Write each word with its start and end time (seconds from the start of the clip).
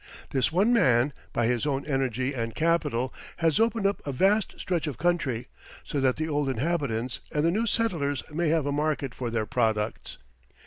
This 0.31 0.51
one 0.51 0.73
man, 0.73 1.13
by 1.31 1.45
his 1.45 1.67
own 1.67 1.85
energy 1.85 2.33
and 2.33 2.55
capital, 2.55 3.13
has 3.37 3.59
opened 3.59 3.85
up 3.85 4.01
a 4.03 4.11
vast 4.11 4.59
stretch 4.59 4.87
of 4.87 4.97
country, 4.97 5.45
so 5.83 6.01
that 6.01 6.15
the 6.15 6.27
old 6.27 6.49
inhabitants 6.49 7.19
and 7.31 7.45
the 7.45 7.51
new 7.51 7.67
settlers 7.67 8.23
may 8.31 8.49
have 8.49 8.65
a 8.65 8.71
market 8.71 9.13
for 9.13 9.29
their 9.29 9.45
products. 9.45 10.17